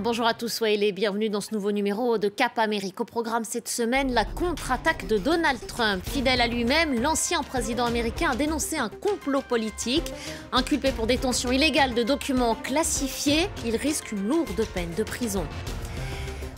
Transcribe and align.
Bonjour 0.00 0.26
à 0.26 0.34
tous, 0.34 0.48
soyez 0.48 0.76
les 0.76 0.90
bienvenus 0.90 1.30
dans 1.30 1.40
ce 1.40 1.54
nouveau 1.54 1.70
numéro 1.70 2.18
de 2.18 2.28
Cap 2.28 2.58
Amérique. 2.58 3.00
Au 3.00 3.04
programme 3.04 3.44
cette 3.44 3.68
semaine, 3.68 4.12
la 4.12 4.24
contre-attaque 4.24 5.06
de 5.06 5.18
Donald 5.18 5.64
Trump. 5.68 6.02
Fidèle 6.04 6.40
à 6.40 6.48
lui-même, 6.48 7.00
l'ancien 7.00 7.44
président 7.44 7.84
américain 7.84 8.30
a 8.32 8.34
dénoncé 8.34 8.76
un 8.76 8.88
complot 8.88 9.42
politique. 9.48 10.12
Inculpé 10.50 10.90
pour 10.90 11.06
détention 11.06 11.52
illégale 11.52 11.94
de 11.94 12.02
documents 12.02 12.56
classifiés, 12.56 13.48
il 13.64 13.76
risque 13.76 14.10
une 14.10 14.26
lourde 14.26 14.66
peine 14.74 14.90
de 14.98 15.04
prison. 15.04 15.46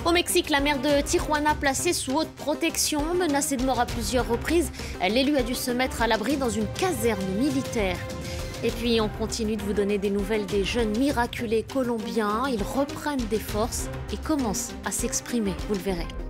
Au 0.07 0.13
Mexique, 0.13 0.49
la 0.49 0.61
mère 0.61 0.81
de 0.81 1.03
Tijuana 1.03 1.55
placée 1.55 1.93
sous 1.93 2.13
haute 2.13 2.33
protection, 2.37 3.03
menacée 3.15 3.59
de 3.59 3.65
mort 3.65 3.81
à 3.81 3.87
plusieurs 3.87 4.27
reprises, 4.27 4.73
l'élu 5.03 5.37
a 5.37 5.43
dû 5.43 5.55
se 5.55 5.71
mettre 5.71 6.01
à 6.01 6.07
l'abri 6.07 6.39
dans 6.39 6.49
une 6.51 6.67
caserne 6.79 7.27
militaire. 7.39 7.99
Et 8.63 8.71
puis 8.71 9.01
on 9.01 9.09
continue 9.09 9.57
de 9.57 9.63
vous 9.63 9.73
donner 9.73 9.99
des 9.99 10.11
nouvelles 10.11 10.47
des 10.47 10.65
jeunes 10.65 10.97
miraculés 10.97 11.63
colombiens. 11.63 12.45
Ils 12.49 12.63
reprennent 12.63 13.27
des 13.31 13.39
forces 13.39 13.89
et 14.13 14.17
commencent 14.17 14.73
à 14.85 14.91
s'exprimer, 14.91 15.53
vous 15.69 15.75
le 15.75 15.81
verrez. 15.81 16.26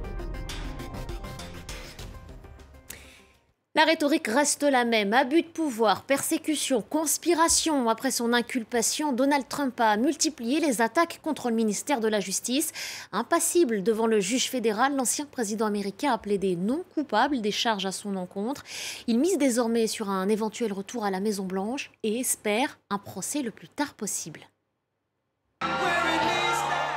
La 3.77 3.85
rhétorique 3.85 4.29
reste 4.29 4.63
la 4.63 4.87
même. 4.87 5.13
Abus 5.13 5.43
de 5.43 5.49
pouvoir, 5.49 6.05
persécution, 6.05 6.81
conspiration. 6.81 7.91
Après 7.91 8.11
son 8.11 8.33
inculpation, 8.33 9.13
Donald 9.13 9.47
Trump 9.51 9.79
a 9.79 9.99
multiplié 9.99 10.61
les 10.61 10.81
attaques 10.81 11.21
contre 11.23 11.51
le 11.51 11.57
ministère 11.57 12.01
de 12.01 12.09
la 12.09 12.19
Justice. 12.19 12.73
Impassible 13.13 13.83
devant 13.83 14.07
le 14.07 14.19
juge 14.19 14.49
fédéral, 14.49 14.97
l'ancien 14.97 15.27
président 15.27 15.67
américain 15.67 16.11
a 16.11 16.17
plaidé 16.17 16.57
non 16.57 16.85
coupable 16.95 17.43
des 17.43 17.51
charges 17.51 17.85
à 17.85 17.93
son 17.93 18.17
encontre. 18.17 18.65
Il 19.09 19.19
mise 19.19 19.37
désormais 19.37 19.89
sur 19.89 20.09
un 20.09 20.27
éventuel 20.31 20.73
retour 20.73 21.05
à 21.05 21.11
la 21.11 21.21
Maison-Blanche 21.21 21.91
et 22.03 22.19
espère 22.19 22.79
un 22.89 22.97
procès 22.97 23.43
le 23.43 23.51
plus 23.51 23.69
tard 23.69 23.93
possible. 23.93 24.41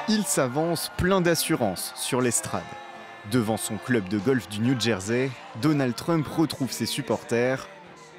Il 0.07 0.23
s'avance 0.23 0.89
plein 0.95 1.19
d'assurance 1.19 1.91
sur 1.97 2.21
l'estrade. 2.21 2.63
Devant 3.31 3.57
son 3.57 3.77
club 3.77 4.09
de 4.09 4.17
golf 4.17 4.49
du 4.49 4.59
New 4.59 4.79
Jersey, 4.79 5.29
Donald 5.61 5.93
Trump 5.93 6.27
retrouve 6.27 6.71
ses 6.71 6.87
supporters. 6.87 7.67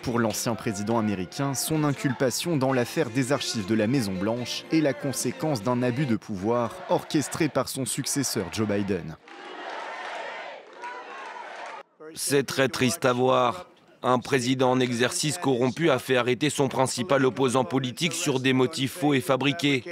Pour 0.02 0.20
l'ancien 0.20 0.55
président 0.55 1.00
américain, 1.00 1.55
son 1.55 1.83
inculpation 1.83 2.56
dans 2.56 2.72
l'affaire 2.72 3.11
des 3.11 3.33
archives 3.33 3.67
de 3.67 3.75
la 3.75 3.89
Maison-Blanche 3.89 4.64
est 4.70 4.80
la 4.80 4.94
conséquence 4.94 5.64
d'un 5.64 5.83
abus 5.83 6.06
de 6.06 6.14
pouvoir 6.14 6.77
orchestré 6.91 7.48
par 7.48 7.69
son 7.69 7.86
successeur 7.86 8.47
Joe 8.52 8.69
Biden. 8.69 9.17
C'est 12.14 12.47
très 12.47 12.69
triste 12.69 13.05
à 13.05 13.12
voir. 13.12 13.67
Un 14.02 14.20
président 14.20 14.70
en 14.70 14.80
exercice 14.80 15.39
corrompu 15.39 15.91
a 15.91 15.98
fait 15.98 16.17
arrêter 16.17 16.50
son 16.50 16.69
principal 16.69 17.27
opposant 17.27 17.64
politique 17.64 18.12
sur 18.12 18.39
des 18.39 18.52
motifs 18.52 18.92
faux 18.92 19.14
et 19.14 19.20
fabriqués. 19.20 19.83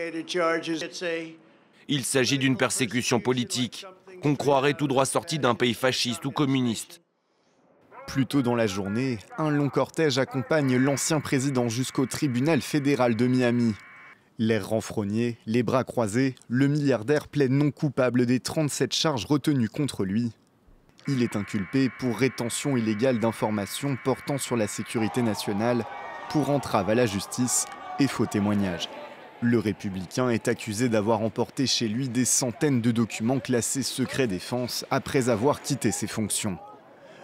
Il 1.88 2.04
s'agit 2.04 2.38
d'une 2.38 2.56
persécution 2.56 3.18
politique 3.18 3.84
qu'on 4.22 4.36
croirait 4.36 4.74
tout 4.74 4.88
droit 4.88 5.06
sorti 5.06 5.38
d'un 5.38 5.54
pays 5.54 5.74
fasciste 5.74 6.24
ou 6.24 6.30
communiste. 6.30 7.00
Plus 8.06 8.26
tôt 8.26 8.42
dans 8.42 8.54
la 8.54 8.66
journée, 8.66 9.18
un 9.36 9.50
long 9.50 9.68
cortège 9.68 10.18
accompagne 10.18 10.76
l'ancien 10.76 11.20
président 11.20 11.68
jusqu'au 11.68 12.06
tribunal 12.06 12.62
fédéral 12.62 13.16
de 13.16 13.26
Miami. 13.26 13.74
L'air 14.38 14.68
renfrogné, 14.68 15.36
les 15.46 15.62
bras 15.62 15.84
croisés, 15.84 16.34
le 16.48 16.68
milliardaire 16.68 17.28
plaide 17.28 17.50
non 17.50 17.70
coupable 17.70 18.24
des 18.24 18.40
37 18.40 18.94
charges 18.94 19.26
retenues 19.26 19.68
contre 19.68 20.04
lui. 20.04 20.32
Il 21.06 21.22
est 21.22 21.36
inculpé 21.36 21.90
pour 21.98 22.16
rétention 22.16 22.76
illégale 22.76 23.18
d'informations 23.18 23.96
portant 24.04 24.38
sur 24.38 24.56
la 24.56 24.66
sécurité 24.66 25.22
nationale, 25.22 25.84
pour 26.30 26.50
entrave 26.50 26.90
à 26.90 26.94
la 26.94 27.06
justice 27.06 27.66
et 27.98 28.06
faux 28.06 28.26
témoignage. 28.26 28.88
Le 29.40 29.60
républicain 29.60 30.30
est 30.30 30.48
accusé 30.48 30.88
d'avoir 30.88 31.22
emporté 31.22 31.68
chez 31.68 31.86
lui 31.86 32.08
des 32.08 32.24
centaines 32.24 32.80
de 32.80 32.90
documents 32.90 33.38
classés 33.38 33.84
secret 33.84 34.26
défense 34.26 34.84
après 34.90 35.28
avoir 35.28 35.62
quitté 35.62 35.92
ses 35.92 36.08
fonctions. 36.08 36.58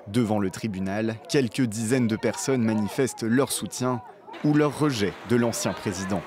Devant 0.06 0.38
le 0.38 0.50
tribunal, 0.50 1.16
quelques 1.28 1.62
dizaines 1.62 2.06
de 2.06 2.14
personnes 2.14 2.62
manifestent 2.62 3.24
leur 3.24 3.50
soutien 3.50 4.00
ou 4.44 4.54
leur 4.54 4.78
rejet 4.78 5.12
de 5.28 5.34
l'ancien 5.34 5.72
président. 5.72 6.22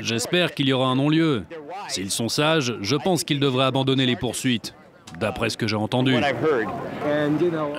J'espère 0.00 0.54
qu'il 0.54 0.68
y 0.68 0.72
aura 0.72 0.86
un 0.86 0.96
non-lieu. 0.96 1.44
S'ils 1.88 2.12
sont 2.12 2.28
sages, 2.28 2.76
je 2.80 2.94
pense 2.94 3.24
qu'ils 3.24 3.40
devraient 3.40 3.64
abandonner 3.64 4.06
les 4.06 4.16
poursuites, 4.16 4.74
d'après 5.18 5.50
ce 5.50 5.56
que 5.56 5.66
j'ai 5.66 5.76
entendu. 5.76 6.14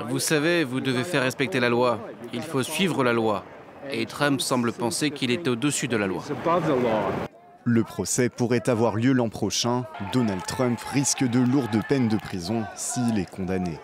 Vous 0.09 0.19
savez, 0.19 0.66
vous 0.66 0.81
devez 0.81 1.06
faire 1.06 1.22
respecter 1.22 1.62
la 1.62 1.69
loi. 1.69 2.00
Il 2.34 2.41
faut 2.41 2.63
suivre 2.63 3.06
la 3.06 3.13
loi 3.13 3.46
et 3.91 4.05
Trump 4.05 4.41
semble 4.41 4.72
penser 4.72 5.11
qu'il 5.11 5.31
est 5.31 5.47
au-dessus 5.47 5.88
de 5.88 5.97
la 5.97 6.07
loi. 6.07 6.23
Le 7.66 7.83
procès 7.83 8.29
pourrait 8.29 8.67
avoir 8.69 8.95
lieu 8.95 9.11
l'an 9.11 9.29
prochain. 9.29 9.85
Donald 10.13 10.44
Trump 10.47 10.79
risque 10.94 11.23
de 11.23 11.39
lourdes 11.39 11.81
peines 11.88 12.07
de 12.07 12.17
prison 12.17 12.63
s'il 12.75 13.19
est 13.19 13.29
condamné. 13.29 13.79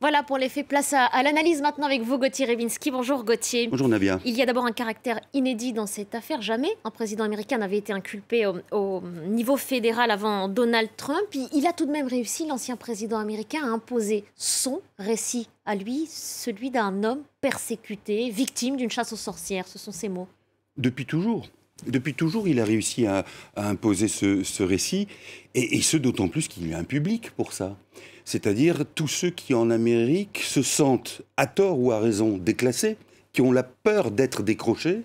Voilà 0.00 0.22
pour 0.22 0.38
les 0.38 0.48
faits. 0.48 0.68
Place 0.68 0.92
à, 0.92 1.22
l'analyse 1.24 1.60
maintenant 1.60 1.86
avec 1.86 2.02
vous, 2.02 2.18
Gauthier 2.18 2.46
Rebinski. 2.46 2.92
Bonjour 2.92 3.24
Gauthier. 3.24 3.66
Bonjour 3.66 3.88
Navia. 3.88 4.20
Il 4.24 4.36
y 4.36 4.42
a 4.42 4.46
d'abord 4.46 4.64
un 4.64 4.70
caractère 4.70 5.18
inédit 5.34 5.72
dans 5.72 5.86
cette 5.86 6.14
affaire. 6.14 6.40
Jamais 6.40 6.68
un 6.84 6.90
président 6.90 7.24
américain 7.24 7.58
n'avait 7.58 7.78
été 7.78 7.92
inculpé 7.92 8.46
au, 8.46 9.02
niveau 9.26 9.56
fédéral 9.56 10.12
avant 10.12 10.46
Donald 10.46 10.88
Trump. 10.96 11.26
Il, 11.52 11.66
a 11.66 11.72
tout 11.72 11.84
de 11.84 11.90
même 11.90 12.06
réussi, 12.06 12.46
l'ancien 12.46 12.76
président 12.76 13.18
américain, 13.18 13.60
à 13.64 13.66
imposer 13.66 14.24
son 14.36 14.82
récit 15.00 15.48
à 15.66 15.74
lui, 15.74 16.06
celui 16.06 16.70
d'un 16.70 17.02
homme 17.02 17.22
persécuté, 17.40 18.30
victime 18.30 18.76
d'une 18.76 18.90
chasse 18.90 19.12
aux 19.12 19.16
sorcières. 19.16 19.66
Ce 19.66 19.80
sont 19.80 19.92
ses 19.92 20.08
mots. 20.08 20.28
Depuis 20.76 21.06
toujours. 21.06 21.48
Depuis 21.86 22.14
toujours, 22.14 22.48
il 22.48 22.60
a 22.60 22.64
réussi 22.64 23.06
à, 23.06 23.24
imposer 23.56 24.08
ce, 24.08 24.62
récit, 24.62 25.06
et, 25.54 25.80
ce 25.80 25.96
d'autant 25.96 26.28
plus 26.28 26.48
qu'il 26.48 26.68
y 26.68 26.74
a 26.74 26.78
un 26.78 26.84
public 26.84 27.30
pour 27.30 27.52
ça. 27.52 27.76
C'est-à-dire 28.24 28.84
tous 28.94 29.08
ceux 29.08 29.30
qui 29.30 29.54
en 29.54 29.70
Amérique 29.70 30.40
se 30.44 30.62
sentent, 30.62 31.22
à 31.36 31.46
tort 31.46 31.78
ou 31.78 31.92
à 31.92 32.00
raison, 32.00 32.36
déclassés, 32.36 32.96
qui 33.32 33.42
ont 33.42 33.52
la 33.52 33.62
peur 33.62 34.10
d'être 34.10 34.42
décrochés, 34.42 35.02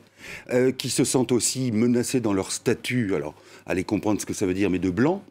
euh, 0.52 0.72
qui 0.72 0.90
se 0.90 1.04
sentent 1.04 1.32
aussi 1.32 1.72
menacés 1.72 2.20
dans 2.20 2.34
leur 2.34 2.52
statut, 2.52 3.14
alors 3.16 3.36
allez 3.66 3.84
comprendre 3.84 4.20
ce 4.20 4.26
que 4.26 4.34
ça 4.34 4.46
veut 4.46 4.54
dire, 4.54 4.70
mais 4.70 4.80
de 4.80 4.90
blanc, 4.90 5.24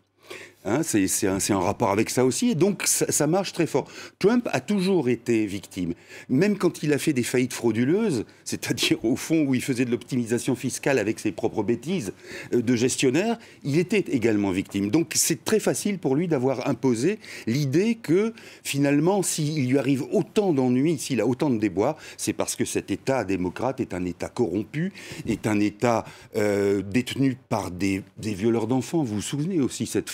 Hein, 0.64 0.82
c'est 0.84 1.26
un, 1.26 1.58
rapport 1.58 1.90
avec 1.90 2.08
ça 2.08 2.24
aussi. 2.24 2.50
Et 2.50 2.54
donc, 2.54 2.84
ça, 2.86 3.26
marche 3.26 3.52
très 3.52 3.66
fort. 3.66 3.88
Trump 4.18 4.48
a 4.52 4.60
toujours 4.60 5.08
été 5.08 5.44
victime. 5.44 5.94
Même 6.28 6.56
quand 6.56 6.84
il 6.84 6.92
a 6.92 6.98
fait 6.98 7.12
des 7.12 7.24
faillites 7.24 7.52
frauduleuses, 7.52 8.24
c'est-à-dire 8.44 9.04
au 9.04 9.16
fond 9.16 9.44
où 9.44 9.54
il 9.54 9.62
faisait 9.62 9.84
de 9.84 9.90
l'optimisation 9.90 10.54
fiscale 10.54 10.98
avec 10.98 11.18
ses 11.18 11.32
propres 11.32 11.62
bêtises 11.62 12.12
euh, 12.54 12.62
de 12.62 12.76
gestionnaire, 12.76 13.38
il 13.64 13.78
était 13.78 14.04
également 14.12 14.52
victime. 14.52 14.90
Donc, 14.90 15.12
c'est 15.14 15.44
très 15.44 15.58
facile 15.58 15.98
pour 15.98 16.14
lui 16.14 16.28
d'avoir 16.28 16.68
imposé 16.68 17.18
l'idée 17.46 17.96
que 17.96 18.32
finalement, 18.62 19.22
s'il 19.22 19.68
lui 19.68 19.78
arrive 19.78 20.04
autant 20.12 20.52
d'ennuis, 20.52 20.98
s'il 20.98 21.20
a 21.20 21.26
autant 21.26 21.50
de 21.50 21.58
déboires, 21.58 21.96
c'est 22.16 22.32
parce 22.32 22.54
que 22.54 22.64
cet 22.64 22.90
État 22.90 23.24
démocrate 23.24 23.80
est 23.80 23.94
un 23.94 24.04
État 24.04 24.28
corrompu, 24.28 24.92
est 25.26 25.46
un 25.46 25.58
État 25.58 26.04
euh, 26.36 26.82
détenu 26.82 27.36
par 27.48 27.70
des, 27.70 28.02
violeurs 28.18 28.66
d'enfants. 28.66 29.02
Vous 29.02 29.16
vous 29.16 29.22
souvenez 29.22 29.60
aussi 29.60 29.86
cette 29.86 30.08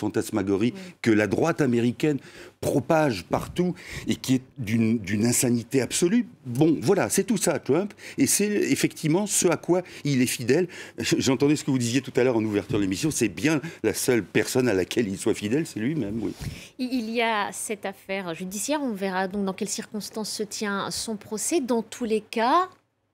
que 1.03 1.11
la 1.11 1.27
droite 1.27 1.61
américaine 1.61 2.19
propage 2.61 3.25
partout 3.25 3.75
et 4.07 4.17
qui 4.17 4.37
est 4.37 4.43
d'une 4.59 5.25
insanité 5.25 5.81
absolue. 5.81 6.27
Bon, 6.45 6.77
voilà, 6.81 7.09
c'est 7.09 7.25
tout 7.25 7.37
ça, 7.37 7.59
Trump. 7.59 7.93
Et 8.17 8.27
c'est 8.27 8.49
effectivement 8.49 9.27
ce 9.27 9.47
à 9.49 9.57
quoi 9.57 9.83
il 10.05 10.23
est 10.23 10.27
fidèle. 10.27 10.69
J'entendais 10.99 11.57
ce 11.57 11.65
que 11.65 11.71
vous 11.71 11.79
disiez 11.79 12.01
tout 12.01 12.13
à 12.17 12.25
l'heure 12.25 12.37
en 12.37 12.45
ouverture 12.45 12.79
de 12.79 12.83
l'émission. 12.83 13.11
C'est 13.11 13.29
bien 13.29 13.61
la 13.83 13.95
seule 13.95 14.25
personne 14.25 14.69
à 14.69 14.75
laquelle 14.75 15.09
il 15.09 15.19
soit 15.19 15.35
fidèle, 15.35 15.67
c'est 15.67 15.81
lui-même, 15.81 16.21
oui. 16.23 16.33
Il 16.79 17.11
y 17.11 17.23
a 17.23 17.51
cette 17.53 17.87
affaire 17.87 18.35
judiciaire. 18.35 18.81
On 18.83 18.93
verra 18.93 19.29
donc 19.29 19.45
dans 19.45 19.53
quelles 19.53 19.69
circonstances 19.69 20.31
se 20.31 20.43
tient 20.43 20.91
son 20.91 21.17
procès. 21.17 21.61
Dans 21.61 21.83
tous 21.83 22.05
les 22.05 22.21
cas, 22.21 22.69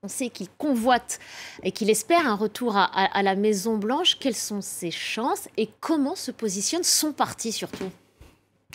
on 0.05 0.09
sait 0.09 0.29
qu'il 0.29 0.49
convoite 0.59 1.19
et 1.63 1.73
qu'il 1.73 1.89
espère 1.89 2.27
un 2.27 2.35
retour 2.35 2.77
à, 2.77 3.23
la 3.23 3.35
Maison 3.35 3.79
Blanche. 3.79 4.19
Quelles 4.21 4.37
sont 4.37 4.61
ses 4.61 4.91
chances 4.91 5.49
et 5.57 5.71
comment 5.81 6.15
se 6.15 6.31
positionne 6.31 6.85
son 6.85 7.13
parti 7.13 7.53
surtout? 7.53 7.91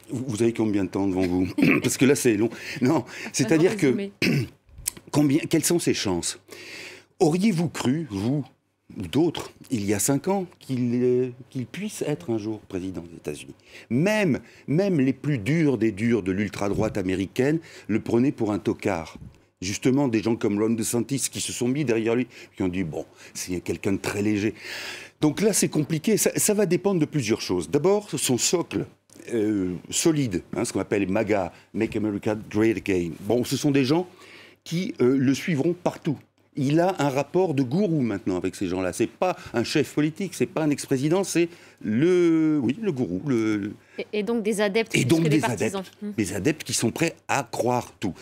Vous 0.09 0.41
avez 0.41 0.53
combien 0.53 0.85
de 0.85 0.89
temps 0.89 1.07
devant 1.07 1.27
vous? 1.27 1.47
Parce 1.83 1.97
que 1.97 2.05
là, 2.05 2.15
c'est 2.15 2.35
long. 2.35 2.49
Non, 2.81 3.05
c'est-à-dire 3.31 3.77
que 3.77 4.09
combien, 5.11 5.39
quelles 5.41 5.63
sont 5.63 5.77
ses 5.77 5.93
chances? 5.93 6.39
Auriez-vous 7.19 7.69
cru, 7.69 8.07
vous 8.09 8.43
ou 8.97 9.03
d'autres, 9.03 9.51
il 9.69 9.85
y 9.85 9.93
a 9.93 9.99
cinq 9.99 10.27
ans, 10.27 10.47
qu'il 10.59 11.33
puisse 11.71 12.01
être 12.01 12.31
un 12.31 12.39
jour 12.39 12.59
président 12.61 13.03
des 13.03 13.17
États-Unis? 13.17 13.53
Même, 13.91 14.39
même 14.67 14.99
les 14.99 15.13
plus 15.13 15.37
durs 15.37 15.77
des 15.77 15.91
durs 15.91 16.23
de 16.23 16.31
l'ultra-droite 16.31 16.97
américaine 16.97 17.59
le 17.87 17.99
prenaient 17.99 18.31
pour 18.31 18.51
un 18.51 18.57
tocard 18.57 19.19
justement 19.61 20.07
des 20.07 20.21
gens 20.21 20.35
comme 20.35 20.61
Ron 20.61 20.71
DeSantis 20.71 21.27
qui 21.31 21.41
se 21.41 21.51
sont 21.51 21.67
mis 21.67 21.85
derrière 21.85 22.15
lui, 22.15 22.27
qui 22.55 22.63
ont 22.63 22.67
dit 22.67 22.83
bon, 22.83 23.05
c'est 23.33 23.59
quelqu'un 23.61 23.93
de 23.93 23.97
très 23.97 24.21
léger. 24.21 24.53
Donc 25.21 25.41
là, 25.41 25.51
c'est 25.53 25.69
compliqué. 25.69 26.17
Ça, 26.17 26.53
va 26.53 26.65
dépendre 26.65 26.99
de 26.99 27.05
plusieurs 27.05 27.41
choses. 27.41 27.69
D'abord, 27.69 28.09
son 28.09 28.37
socle. 28.37 28.85
Euh, 29.33 29.75
solide, 29.91 30.41
hein, 30.55 30.65
ce 30.65 30.73
qu'on 30.73 30.79
appelle 30.79 31.07
MAGA, 31.07 31.51
Make 31.73 31.95
America 31.95 32.35
Great 32.49 32.77
Again. 32.77 33.11
Bon, 33.19 33.43
ce 33.43 33.57
sont 33.57 33.69
des 33.69 33.83
gens 33.83 34.07
qui 34.63 34.95
euh, 35.01 35.17
le 35.17 35.33
suivront 35.35 35.73
partout. 35.73 36.17
il 36.55 36.79
a 36.79 36.95
un 36.99 37.09
rapport 37.09 37.53
de 37.53 37.61
gourou 37.61 38.01
maintenant 38.01 38.37
avec 38.37 38.55
ces 38.55 38.67
gens-là. 38.67 38.91
C'est 38.91 39.07
pas 39.07 39.35
un 39.53 39.63
chef 39.63 39.93
politique, 39.93 40.33
c'est 40.33 40.47
pas 40.47 40.63
un 40.63 40.69
ex-président, 40.69 41.23
c'est 41.23 41.49
le, 41.81 42.59
oui, 42.63 42.79
le 42.81 42.91
gourou. 42.91 43.21
Le... 43.27 43.73
Et, 44.13 44.23
donc 44.23 44.41
des 44.41 44.61
adeptes. 44.61 44.95
Et 44.95 45.05
donc 45.05 45.27
des, 45.27 45.43
adeptes, 45.43 45.75
hum. 46.01 46.13
des 46.17 46.33
adeptes 46.33 46.63
qui 46.63 46.73
sont 46.73 46.89
prêts 46.89 47.15
à 47.27 47.43
croire 47.43 47.91
tout. 47.99 48.15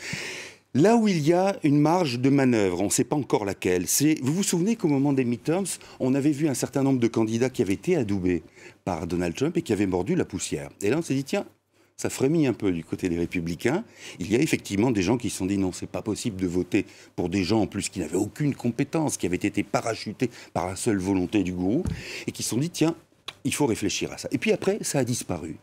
Là 0.77 0.95
où 0.95 1.07
il 1.07 1.27
y 1.27 1.33
a 1.33 1.57
une 1.63 1.79
marge 1.79 2.19
de 2.19 2.29
manœuvre, 2.29 2.81
on 2.81 2.85
ne 2.85 2.89
sait 2.91 3.03
pas 3.03 3.15
encore 3.15 3.45
laquelle, 3.45 3.87
c'est, 3.87 4.19
vous 4.21 4.31
vous 4.31 4.43
souvenez 4.43 4.75
qu'au 4.75 4.87
moment 4.87 5.11
des 5.11 5.25
midterms, 5.25 5.65
on 5.99 6.13
avait 6.13 6.29
vu 6.29 6.47
un 6.47 6.53
certain 6.53 6.83
nombre 6.83 6.99
de 6.99 7.07
candidats 7.07 7.49
qui 7.49 7.63
avaient 7.63 7.73
été 7.73 7.95
adoubés 7.95 8.43
par 8.85 9.07
Donald 9.07 9.33
Trump 9.33 9.57
et 9.57 9.63
qui 9.63 9.73
avaient 9.73 9.87
mordu 9.87 10.13
la 10.13 10.23
poussière. 10.23 10.69
Et 10.83 10.91
là, 10.91 10.99
on 10.99 11.01
s'est 11.01 11.15
dit, 11.15 11.23
tiens, 11.23 11.47
ça 11.95 12.11
frémit 12.11 12.45
un 12.45 12.53
peu 12.53 12.71
du 12.71 12.83
côté 12.83 13.09
des 13.09 13.17
républicains. 13.17 13.83
Il 14.19 14.31
y 14.31 14.35
a 14.35 14.39
effectivement 14.39 14.91
des 14.91 15.01
gens 15.01 15.17
qui 15.17 15.31
se 15.31 15.37
sont 15.37 15.47
dit 15.47 15.57
non, 15.57 15.71
c'est 15.71 15.89
pas 15.89 16.03
possible 16.03 16.39
de 16.39 16.45
voter 16.45 16.85
pour 17.15 17.29
des 17.29 17.43
gens 17.43 17.61
en 17.61 17.65
plus 17.65 17.89
qui 17.89 17.99
n'avaient 17.99 18.15
aucune 18.15 18.53
compétence, 18.53 19.17
qui 19.17 19.25
avaient 19.25 19.35
été 19.35 19.63
parachutés 19.63 20.29
par 20.53 20.67
la 20.67 20.75
seule 20.75 20.99
volonté 20.99 21.41
du 21.41 21.53
gourou, 21.53 21.85
et 22.27 22.31
qui 22.31 22.43
se 22.43 22.49
sont 22.49 22.57
dit 22.57 22.69
tiens, 22.69 22.95
il 23.45 23.53
faut 23.55 23.65
réfléchir 23.65 24.11
à 24.11 24.19
ça. 24.19 24.29
Et 24.31 24.37
puis 24.37 24.51
après, 24.51 24.77
ça 24.81 24.99
a 24.99 25.03
disparu. 25.03 25.57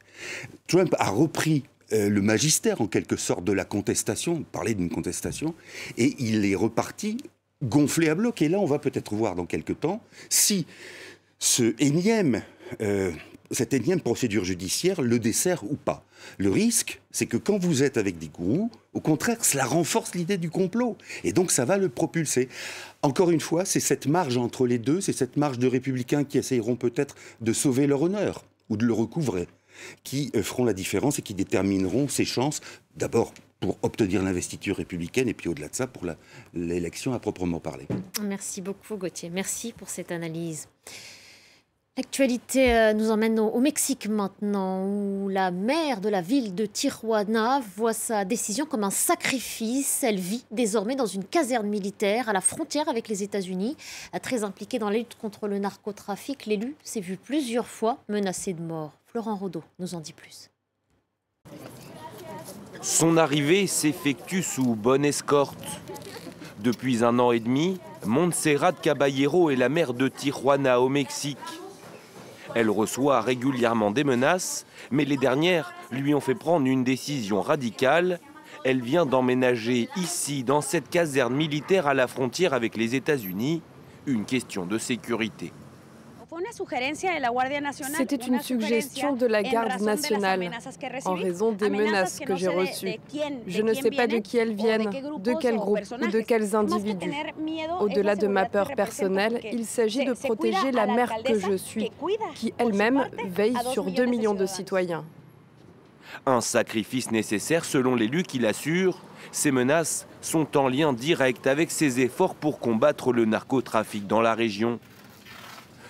Trump 0.66 0.92
a 0.98 1.10
repris 1.10 1.62
euh, 1.92 2.08
le 2.08 2.22
magistère, 2.22 2.80
en 2.80 2.86
quelque 2.86 3.16
sorte, 3.16 3.44
de 3.44 3.52
la 3.52 3.64
contestation, 3.64 4.42
parler 4.52 4.74
d'une 4.74 4.90
contestation, 4.90 5.54
et 5.96 6.14
il 6.18 6.44
est 6.44 6.54
reparti 6.54 7.18
gonflé 7.62 8.08
à 8.08 8.14
bloc. 8.14 8.42
Et 8.42 8.48
là, 8.48 8.58
on 8.58 8.66
va 8.66 8.78
peut-être 8.78 9.14
voir 9.14 9.34
dans 9.34 9.46
quelques 9.46 9.80
temps 9.80 10.02
si 10.28 10.66
ce 11.38 11.74
énième 11.78 12.42
euh, 12.80 13.12
cette 13.50 13.74
énième 13.74 14.00
procédure 14.00 14.44
judiciaire 14.44 15.00
le 15.00 15.18
dessert 15.18 15.64
ou 15.64 15.76
pas. 15.76 16.04
Le 16.38 16.50
risque, 16.50 17.00
c'est 17.10 17.26
que 17.26 17.36
quand 17.36 17.58
vous 17.58 17.82
êtes 17.82 17.96
avec 17.96 18.18
des 18.18 18.28
gourous, 18.28 18.70
au 18.92 19.00
contraire, 19.00 19.44
cela 19.44 19.64
renforce 19.64 20.14
l'idée 20.14 20.38
du 20.38 20.50
complot. 20.50 20.96
Et 21.22 21.32
donc, 21.32 21.50
ça 21.50 21.64
va 21.64 21.76
le 21.76 21.88
propulser. 21.88 22.48
Encore 23.02 23.30
une 23.30 23.40
fois, 23.40 23.64
c'est 23.64 23.80
cette 23.80 24.06
marge 24.06 24.36
entre 24.36 24.66
les 24.66 24.78
deux, 24.78 25.00
c'est 25.00 25.12
cette 25.12 25.36
marge 25.36 25.58
de 25.58 25.66
républicains 25.66 26.24
qui 26.24 26.38
essayeront 26.38 26.76
peut-être 26.76 27.14
de 27.40 27.52
sauver 27.52 27.86
leur 27.86 28.02
honneur 28.02 28.44
ou 28.70 28.76
de 28.76 28.86
le 28.86 28.92
recouvrer, 28.92 29.46
qui 30.02 30.30
euh, 30.34 30.42
feront 30.42 30.64
la 30.64 30.72
différence 30.72 31.18
et 31.18 31.22
qui 31.22 31.34
détermineront 31.34 32.08
ses 32.08 32.24
chances, 32.24 32.60
d'abord 32.96 33.32
pour 33.60 33.78
obtenir 33.82 34.22
l'investiture 34.22 34.76
républicaine 34.76 35.28
et 35.28 35.34
puis 35.34 35.48
au-delà 35.48 35.68
de 35.68 35.74
ça, 35.74 35.86
pour 35.86 36.04
l'élection 36.52 37.14
à 37.14 37.18
proprement 37.18 37.60
parler. 37.60 37.86
Merci 38.22 38.60
beaucoup, 38.60 38.96
Gauthier. 38.96 39.30
Merci 39.30 39.72
pour 39.72 39.88
cette 39.88 40.12
analyse. 40.12 40.68
L'actualité 41.96 42.74
euh, 42.74 42.92
nous 42.92 43.12
emmène 43.12 43.38
au, 43.38 43.60
Mexique 43.60 44.08
maintenant, 44.08 44.84
où 44.84 45.28
la 45.28 45.52
maire 45.52 46.00
de 46.00 46.08
la 46.08 46.20
ville 46.20 46.52
de 46.52 46.66
Tijuana 46.66 47.62
voit 47.76 47.92
sa 47.92 48.24
décision 48.24 48.66
comme 48.66 48.82
un 48.82 48.90
sacrifice. 48.90 50.02
Elle 50.02 50.18
vit 50.18 50.44
désormais 50.50 50.96
dans 50.96 51.06
une 51.06 51.24
caserne 51.24 51.68
militaire 51.68 52.28
à 52.28 52.32
la 52.32 52.40
frontière 52.40 52.88
avec 52.88 53.06
les 53.06 53.22
États-Unis. 53.22 53.76
Très 54.22 54.42
impliquée 54.42 54.80
dans 54.80 54.90
la 54.90 54.98
lutte 54.98 55.14
contre 55.14 55.46
le 55.46 55.60
narcotrafic, 55.60 56.46
l'élu 56.46 56.74
s'est 56.82 57.00
vu 57.00 57.16
plusieurs 57.16 57.68
fois 57.68 57.98
menacé 58.08 58.54
de 58.54 58.62
mort. 58.62 58.98
Florent 59.14 59.36
Rodeau 59.36 59.62
nous 59.78 59.94
en 59.94 60.00
dit 60.00 60.12
plus. 60.12 60.50
Son 62.82 63.16
arrivée 63.16 63.68
s'effectue 63.68 64.42
sous 64.42 64.74
bonne 64.74 65.04
escorte. 65.04 65.64
Depuis 66.58 67.04
un 67.04 67.20
an 67.20 67.30
et 67.30 67.38
demi, 67.38 67.78
Montserrat 68.04 68.72
Caballero 68.72 69.50
est 69.50 69.56
la 69.56 69.68
maire 69.68 69.94
de 69.94 70.08
Tijuana 70.08 70.80
au 70.80 70.88
Mexique. 70.88 71.38
Elle 72.56 72.68
reçoit 72.68 73.20
régulièrement 73.20 73.92
des 73.92 74.02
menaces, 74.02 74.66
mais 74.90 75.04
les 75.04 75.16
dernières 75.16 75.72
lui 75.92 76.12
ont 76.12 76.20
fait 76.20 76.34
prendre 76.34 76.66
une 76.66 76.82
décision 76.82 77.40
radicale. 77.40 78.18
Elle 78.64 78.82
vient 78.82 79.06
d'emménager 79.06 79.88
ici, 79.94 80.42
dans 80.42 80.60
cette 80.60 80.90
caserne 80.90 81.36
militaire 81.36 81.86
à 81.86 81.94
la 81.94 82.08
frontière 82.08 82.52
avec 82.52 82.76
les 82.76 82.96
États-Unis, 82.96 83.62
une 84.06 84.24
question 84.24 84.66
de 84.66 84.76
sécurité. 84.76 85.52
C'était 87.96 88.16
une 88.16 88.40
suggestion 88.40 89.14
de 89.14 89.26
la 89.26 89.42
garde 89.42 89.80
nationale 89.80 90.50
en 91.04 91.14
raison 91.14 91.52
des 91.52 91.70
menaces 91.70 92.20
que 92.20 92.36
j'ai 92.36 92.48
reçues. 92.48 92.94
Je 93.46 93.62
ne 93.62 93.74
sais 93.74 93.90
pas 93.90 94.06
de 94.06 94.18
qui 94.18 94.38
elles 94.38 94.54
viennent, 94.54 94.90
de 95.18 95.34
quel 95.40 95.56
groupe 95.56 95.80
ou 96.00 96.06
de 96.06 96.20
quels 96.20 96.54
individus. 96.54 97.12
Au-delà 97.80 98.14
de 98.14 98.26
ma 98.26 98.44
peur 98.44 98.70
personnelle, 98.76 99.40
il 99.52 99.66
s'agit 99.66 100.04
de 100.04 100.12
protéger 100.12 100.70
la 100.70 100.86
mère 100.86 101.12
que 101.24 101.38
je 101.38 101.56
suis, 101.56 101.90
qui 102.34 102.54
elle-même 102.58 103.04
veille 103.26 103.56
sur 103.72 103.84
2 103.84 104.04
millions 104.04 104.34
de 104.34 104.46
citoyens. 104.46 105.04
Un 106.26 106.40
sacrifice 106.40 107.10
nécessaire 107.10 107.64
selon 107.64 107.96
l'élu 107.96 108.22
qui 108.22 108.38
l'assure. 108.38 109.00
Ces 109.32 109.50
menaces 109.50 110.06
sont 110.20 110.56
en 110.56 110.68
lien 110.68 110.92
direct 110.92 111.46
avec 111.46 111.70
ses 111.70 112.00
efforts 112.00 112.34
pour 112.34 112.60
combattre 112.60 113.12
le 113.12 113.24
narcotrafic 113.24 114.06
dans 114.06 114.20
la 114.20 114.34
région. 114.34 114.78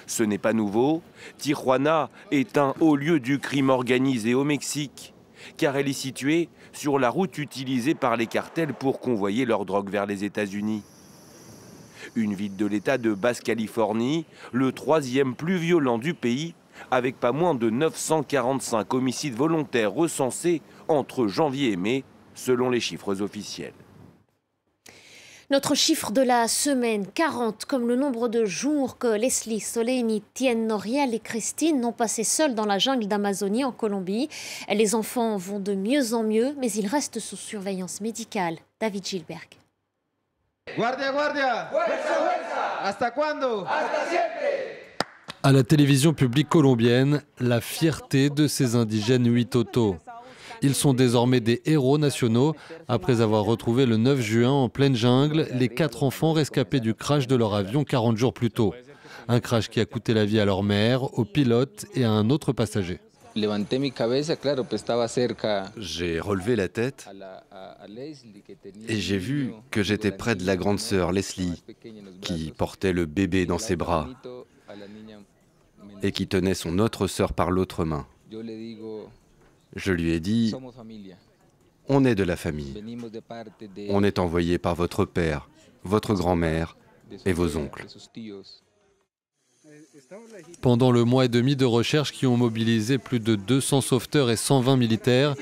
Ce 0.06 0.22
n'est 0.22 0.38
pas 0.38 0.52
nouveau. 0.52 1.02
Tijuana 1.38 2.10
est 2.30 2.58
un 2.58 2.74
haut 2.80 2.96
lieu 2.96 3.20
du 3.20 3.38
crime 3.38 3.70
organisé 3.70 4.34
au 4.34 4.44
Mexique, 4.44 5.14
car 5.56 5.76
elle 5.76 5.88
est 5.88 5.92
située 5.92 6.48
sur 6.72 6.98
la 6.98 7.10
route 7.10 7.38
utilisée 7.38 7.94
par 7.94 8.16
les 8.16 8.26
cartels 8.26 8.74
pour 8.74 9.00
convoyer 9.00 9.44
leur 9.44 9.64
drogue 9.64 9.90
vers 9.90 10.06
les 10.06 10.24
États-Unis. 10.24 10.82
Une 12.16 12.34
ville 12.34 12.56
de 12.56 12.66
l'État 12.66 12.98
de 12.98 13.14
Basse-Californie, 13.14 14.26
le 14.52 14.72
troisième 14.72 15.34
plus 15.34 15.56
violent 15.56 15.98
du 15.98 16.12
pays, 16.12 16.54
avec 16.90 17.18
pas 17.18 17.32
moins 17.32 17.54
de 17.54 17.70
945 17.70 18.92
homicides 18.94 19.34
volontaires 19.34 19.92
recensés 19.92 20.60
entre 20.88 21.28
janvier 21.28 21.72
et 21.72 21.76
mai, 21.76 22.04
selon 22.34 22.68
les 22.68 22.80
chiffres 22.80 23.22
officiels. 23.22 23.72
Notre 25.50 25.74
chiffre 25.74 26.10
de 26.10 26.22
la 26.22 26.48
semaine, 26.48 27.06
40, 27.06 27.66
comme 27.66 27.86
le 27.86 27.96
nombre 27.96 28.28
de 28.28 28.46
jours 28.46 28.96
que 28.96 29.08
Leslie, 29.08 29.60
Soleini, 29.60 30.22
Tien, 30.32 30.54
Noriel 30.54 31.12
et 31.12 31.20
Christine 31.20 31.80
n'ont 31.80 31.92
passé 31.92 32.24
seuls 32.24 32.54
dans 32.54 32.64
la 32.64 32.78
jungle 32.78 33.06
d'Amazonie 33.06 33.62
en 33.62 33.72
Colombie. 33.72 34.30
Les 34.72 34.94
enfants 34.94 35.36
vont 35.36 35.60
de 35.60 35.74
mieux 35.74 36.14
en 36.14 36.22
mieux, 36.22 36.54
mais 36.58 36.70
ils 36.72 36.86
restent 36.86 37.20
sous 37.20 37.36
surveillance 37.36 38.00
médicale. 38.00 38.56
David 38.80 39.06
Gilberg. 39.06 39.48
Guardia, 40.78 41.12
guardia. 41.12 41.70
Hasta 42.82 43.10
cuando? 43.10 43.66
Hasta 43.66 44.08
siempre. 44.08 44.84
À 45.42 45.52
la 45.52 45.62
télévision 45.62 46.14
publique 46.14 46.48
colombienne, 46.48 47.20
la 47.38 47.60
fierté 47.60 48.30
de 48.30 48.46
ces 48.48 48.76
indigènes 48.76 49.26
Huitoto. 49.26 49.98
Ils 50.64 50.74
sont 50.74 50.94
désormais 50.94 51.40
des 51.40 51.60
héros 51.66 51.98
nationaux 51.98 52.54
après 52.88 53.20
avoir 53.20 53.44
retrouvé 53.44 53.84
le 53.84 53.98
9 53.98 54.18
juin 54.22 54.50
en 54.50 54.70
pleine 54.70 54.96
jungle 54.96 55.46
les 55.52 55.68
quatre 55.68 56.02
enfants 56.02 56.32
rescapés 56.32 56.80
du 56.80 56.94
crash 56.94 57.26
de 57.26 57.36
leur 57.36 57.52
avion 57.52 57.84
40 57.84 58.16
jours 58.16 58.32
plus 58.32 58.50
tôt. 58.50 58.72
Un 59.28 59.40
crash 59.40 59.68
qui 59.68 59.78
a 59.80 59.84
coûté 59.84 60.14
la 60.14 60.24
vie 60.24 60.40
à 60.40 60.46
leur 60.46 60.62
mère, 60.62 61.18
au 61.18 61.26
pilote 61.26 61.84
et 61.94 62.04
à 62.04 62.10
un 62.10 62.30
autre 62.30 62.54
passager. 62.54 62.98
J'ai 65.76 66.18
relevé 66.18 66.56
la 66.56 66.68
tête 66.68 67.10
et 68.88 68.96
j'ai 68.96 69.18
vu 69.18 69.52
que 69.70 69.82
j'étais 69.82 70.12
près 70.12 70.34
de 70.34 70.46
la 70.46 70.56
grande 70.56 70.80
sœur 70.80 71.12
Leslie, 71.12 71.62
qui 72.22 72.54
portait 72.56 72.94
le 72.94 73.04
bébé 73.04 73.44
dans 73.44 73.58
ses 73.58 73.76
bras 73.76 74.08
et 76.02 76.10
qui 76.10 76.26
tenait 76.26 76.54
son 76.54 76.78
autre 76.78 77.06
sœur 77.06 77.34
par 77.34 77.50
l'autre 77.50 77.84
main. 77.84 78.06
Je 79.74 79.92
lui 79.92 80.12
ai 80.12 80.20
dit, 80.20 80.54
on 81.88 82.04
est 82.04 82.14
de 82.14 82.24
la 82.24 82.36
famille. 82.36 82.74
On 83.90 84.04
est 84.04 84.18
envoyé 84.18 84.58
par 84.58 84.74
votre 84.74 85.04
père, 85.04 85.48
votre 85.82 86.14
grand-mère 86.14 86.76
et 87.24 87.32
vos 87.32 87.56
oncles. 87.56 87.86
Pendant 90.60 90.90
le 90.90 91.04
mois 91.04 91.24
et 91.24 91.28
demi 91.28 91.56
de 91.56 91.64
recherche 91.64 92.12
qui 92.12 92.26
ont 92.26 92.36
mobilisé 92.36 92.98
plus 92.98 93.20
de 93.20 93.34
200 93.34 93.80
sauveteurs 93.80 94.30
et 94.30 94.36
120 94.36 94.76
militaires, 94.76 95.34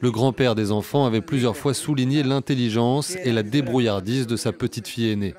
le 0.00 0.10
grand-père 0.10 0.54
des 0.54 0.70
enfants 0.70 1.06
avait 1.06 1.20
plusieurs 1.20 1.56
fois 1.56 1.74
souligné 1.74 2.22
l'intelligence 2.22 3.16
et 3.16 3.32
la 3.32 3.42
débrouillardise 3.42 4.26
de 4.26 4.36
sa 4.36 4.52
petite 4.52 4.88
fille 4.88 5.10
aînée. 5.10 5.34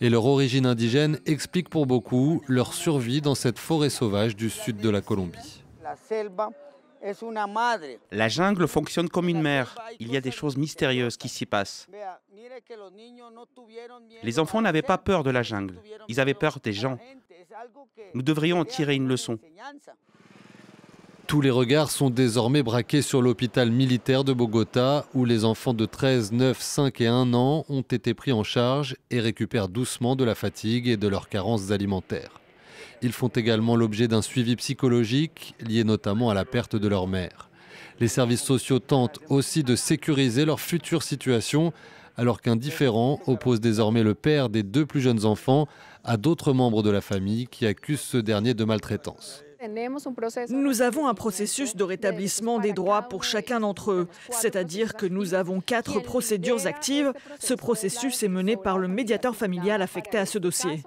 Et 0.00 0.10
leur 0.10 0.24
origine 0.26 0.66
indigène 0.66 1.18
explique 1.26 1.68
pour 1.68 1.86
beaucoup 1.86 2.42
leur 2.48 2.74
survie 2.74 3.20
dans 3.20 3.36
cette 3.36 3.58
forêt 3.58 3.90
sauvage 3.90 4.34
du 4.34 4.50
sud 4.50 4.78
de 4.78 4.90
la 4.90 5.00
Colombie. 5.00 5.62
La 8.10 8.28
jungle 8.28 8.66
fonctionne 8.66 9.08
comme 9.08 9.28
une 9.28 9.42
mère. 9.42 9.76
Il 10.00 10.10
y 10.12 10.16
a 10.16 10.20
des 10.20 10.30
choses 10.30 10.56
mystérieuses 10.56 11.16
qui 11.16 11.28
s'y 11.28 11.46
passent. 11.46 11.86
Les 14.22 14.38
enfants 14.38 14.62
n'avaient 14.62 14.82
pas 14.82 14.98
peur 14.98 15.22
de 15.22 15.30
la 15.30 15.42
jungle. 15.42 15.80
Ils 16.08 16.20
avaient 16.20 16.34
peur 16.34 16.58
des 16.62 16.72
gens. 16.72 16.98
Nous 18.14 18.22
devrions 18.22 18.60
en 18.60 18.64
tirer 18.64 18.94
une 18.94 19.08
leçon. 19.08 19.38
Tous 21.26 21.40
les 21.40 21.50
regards 21.50 21.90
sont 21.90 22.10
désormais 22.10 22.62
braqués 22.62 23.00
sur 23.00 23.22
l'hôpital 23.22 23.70
militaire 23.70 24.24
de 24.24 24.32
Bogota, 24.32 25.06
où 25.14 25.24
les 25.24 25.44
enfants 25.44 25.72
de 25.72 25.86
13, 25.86 26.32
9, 26.32 26.60
5 26.60 27.00
et 27.00 27.06
1 27.06 27.32
ans 27.32 27.64
ont 27.68 27.82
été 27.82 28.12
pris 28.12 28.32
en 28.32 28.44
charge 28.44 28.96
et 29.10 29.20
récupèrent 29.20 29.68
doucement 29.68 30.16
de 30.16 30.24
la 30.24 30.34
fatigue 30.34 30.86
et 30.86 30.98
de 30.98 31.08
leurs 31.08 31.28
carences 31.28 31.70
alimentaires. 31.70 32.43
Ils 33.02 33.12
font 33.12 33.28
également 33.28 33.76
l'objet 33.76 34.08
d'un 34.08 34.22
suivi 34.22 34.56
psychologique 34.56 35.54
lié 35.60 35.84
notamment 35.84 36.30
à 36.30 36.34
la 36.34 36.44
perte 36.44 36.76
de 36.76 36.88
leur 36.88 37.06
mère. 37.06 37.50
Les 38.00 38.08
services 38.08 38.42
sociaux 38.42 38.78
tentent 38.78 39.20
aussi 39.28 39.62
de 39.62 39.76
sécuriser 39.76 40.44
leur 40.44 40.60
future 40.60 41.02
situation 41.02 41.72
alors 42.16 42.40
qu'un 42.40 42.56
différent 42.56 43.20
oppose 43.26 43.60
désormais 43.60 44.02
le 44.02 44.14
père 44.14 44.48
des 44.48 44.62
deux 44.62 44.86
plus 44.86 45.00
jeunes 45.00 45.24
enfants 45.24 45.66
à 46.04 46.16
d'autres 46.16 46.52
membres 46.52 46.82
de 46.82 46.90
la 46.90 47.00
famille 47.00 47.46
qui 47.46 47.66
accusent 47.66 48.00
ce 48.00 48.18
dernier 48.18 48.54
de 48.54 48.64
maltraitance. 48.64 49.44
Nous 50.50 50.82
avons 50.82 51.08
un 51.08 51.14
processus 51.14 51.74
de 51.74 51.84
rétablissement 51.84 52.58
des 52.58 52.72
droits 52.72 53.02
pour 53.02 53.24
chacun 53.24 53.60
d'entre 53.60 53.92
eux, 53.92 54.08
c'est-à-dire 54.30 54.94
que 54.94 55.06
nous 55.06 55.32
avons 55.32 55.60
quatre 55.60 56.00
procédures 56.00 56.66
actives. 56.66 57.12
Ce 57.40 57.54
processus 57.54 58.22
est 58.22 58.28
mené 58.28 58.56
par 58.56 58.76
le 58.76 58.88
médiateur 58.88 59.34
familial 59.34 59.80
affecté 59.80 60.18
à 60.18 60.26
ce 60.26 60.38
dossier. 60.38 60.82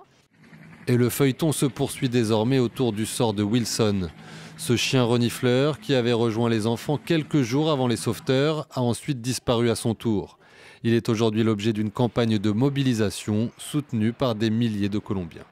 Et 0.90 0.96
le 0.96 1.10
feuilleton 1.10 1.52
se 1.52 1.66
poursuit 1.66 2.08
désormais 2.08 2.60
autour 2.60 2.94
du 2.94 3.06
sort 3.06 3.34
de 3.34 3.44
Wilson. 3.44 4.08
Ce 4.56 4.78
chien 4.78 5.04
renifleur, 5.04 5.82
qui 5.82 5.94
avait 5.94 6.14
rejoint 6.14 6.50
les 6.50 6.66
enfants 6.66 6.98
quelques 6.98 7.42
jours 7.42 7.70
avant 7.70 7.88
les 7.88 7.98
sauveteurs, 7.98 8.68
a 8.72 8.82
ensuite 8.82 9.22
disparu 9.22 9.70
à 9.70 9.76
son 9.76 9.96
tour. 9.96 10.40
Il 10.84 10.94
est 10.94 11.10
aujourd'hui 11.10 11.44
l'objet 11.44 11.74
d'une 11.74 11.92
campagne 11.92 12.38
de 12.38 12.52
mobilisation 12.52 13.52
soutenue 13.58 14.14
par 14.14 14.36
des 14.36 14.50
milliers 14.50 14.88
de 14.88 15.00
Colombiens. 15.00 15.44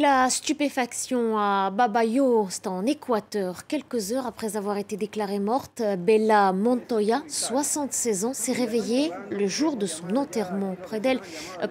La 0.00 0.30
stupéfaction 0.30 1.36
à 1.38 1.72
Babayo, 1.72 2.46
c'est 2.50 2.68
en 2.68 2.86
Équateur. 2.86 3.66
Quelques 3.66 4.12
heures 4.12 4.28
après 4.28 4.56
avoir 4.56 4.78
été 4.78 4.96
déclarée 4.96 5.40
morte, 5.40 5.82
Bella 5.98 6.52
Montoya, 6.52 7.24
76 7.26 8.24
ans, 8.24 8.32
s'est 8.32 8.52
réveillée 8.52 9.10
le 9.32 9.48
jour 9.48 9.74
de 9.74 9.86
son 9.86 10.14
enterrement. 10.14 10.76
Près 10.80 11.00
d'elle, 11.00 11.18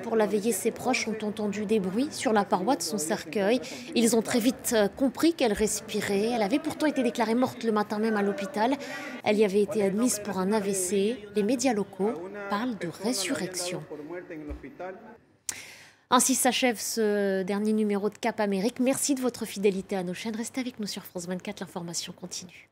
pour 0.03 0.17
la 0.17 0.25
veiller, 0.25 0.51
ses 0.51 0.71
proches 0.71 1.07
ont 1.07 1.25
entendu 1.25 1.65
des 1.65 1.79
bruits 1.79 2.09
sur 2.11 2.33
la 2.33 2.43
paroi 2.43 2.75
de 2.75 2.81
son 2.81 2.97
cercueil. 2.97 3.61
Ils 3.95 4.13
ont 4.17 4.21
très 4.21 4.39
vite 4.39 4.75
compris 4.97 5.33
qu'elle 5.33 5.53
respirait. 5.53 6.31
Elle 6.31 6.43
avait 6.43 6.59
pourtant 6.59 6.87
été 6.87 7.03
déclarée 7.03 7.33
morte 7.33 7.63
le 7.63 7.71
matin 7.71 7.97
même 7.97 8.17
à 8.17 8.23
l'hôpital. 8.23 8.73
Elle 9.23 9.37
y 9.37 9.45
avait 9.45 9.61
été 9.61 9.81
admise 9.81 10.19
pour 10.19 10.37
un 10.37 10.51
AVC. 10.51 11.17
Les 11.33 11.43
médias 11.43 11.73
locaux 11.73 12.11
parlent 12.49 12.77
de 12.77 12.89
résurrection. 12.89 13.81
Ainsi 16.09 16.35
s'achève 16.35 16.79
ce 16.79 17.43
dernier 17.43 17.73
numéro 17.73 18.09
de 18.09 18.17
Cap 18.17 18.39
Amérique. 18.39 18.79
Merci 18.79 19.13
de 19.13 19.19
votre 19.19 19.45
fidélité 19.45 19.97
à 19.97 20.03
nos 20.03 20.13
chaînes. 20.13 20.37
Restez 20.37 20.61
avec 20.61 20.79
nous 20.79 20.87
sur 20.87 21.03
France 21.03 21.27
24, 21.27 21.59
l'information 21.59 22.13
continue. 22.13 22.69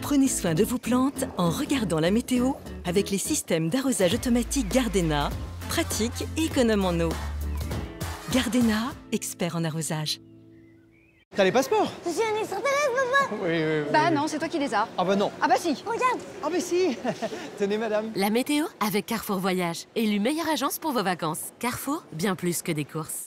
Prenez 0.00 0.28
soin 0.28 0.54
de 0.54 0.62
vos 0.62 0.78
plantes 0.78 1.24
en 1.36 1.50
regardant 1.50 1.98
la 1.98 2.12
météo 2.12 2.52
avec 2.84 3.10
les 3.10 3.18
systèmes 3.18 3.68
d'arrosage 3.68 4.14
automatique 4.14 4.68
Gardena, 4.68 5.30
pratique 5.68 6.24
et 6.36 6.44
économe 6.44 6.84
en 6.84 7.00
eau. 7.00 7.12
Gardena, 8.32 8.92
expert 9.10 9.56
en 9.56 9.64
arrosage. 9.64 10.20
T'as 11.36 11.44
les 11.44 11.52
passeports? 11.52 11.92
Je 12.06 12.10
suis 12.10 12.22
un 12.22 12.40
extraterrestre, 12.40 12.92
papa 12.94 13.34
Oui, 13.42 13.50
oui, 13.50 13.80
oui. 13.84 13.90
Bah 13.92 14.10
non, 14.10 14.26
c'est 14.26 14.38
toi 14.38 14.48
qui 14.48 14.58
les 14.58 14.72
as. 14.74 14.88
Ah 14.96 15.04
bah 15.04 15.16
non. 15.16 15.30
Ah 15.42 15.48
bah 15.48 15.56
si, 15.58 15.74
regarde 15.84 16.20
Ah 16.42 16.48
bah 16.50 16.60
si 16.60 16.96
Tenez, 17.58 17.76
madame. 17.76 18.10
La 18.16 18.30
météo 18.30 18.64
avec 18.80 19.04
Carrefour 19.04 19.38
Voyage, 19.38 19.84
élue 19.96 20.18
meilleure 20.20 20.48
agence 20.48 20.78
pour 20.78 20.92
vos 20.92 21.02
vacances. 21.02 21.52
Carrefour, 21.58 22.04
bien 22.12 22.36
plus 22.36 22.62
que 22.62 22.72
des 22.72 22.86
courses. 22.86 23.24